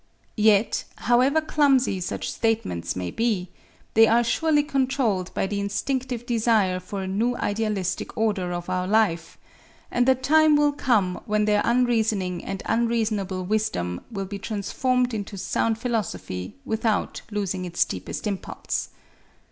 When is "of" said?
8.51-8.67